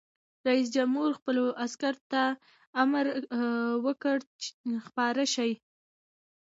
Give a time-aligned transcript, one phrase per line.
[0.47, 2.23] رئیس جمهور خپلو عسکرو ته
[2.81, 3.05] امر
[3.85, 4.17] وکړ؛
[4.87, 5.51] خپاره شئ!